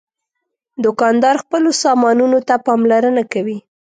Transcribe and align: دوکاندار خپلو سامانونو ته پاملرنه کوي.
دوکاندار 0.83 1.35
خپلو 1.43 1.69
سامانونو 1.83 2.39
ته 2.47 2.55
پاملرنه 2.65 3.23
کوي. 3.33 3.57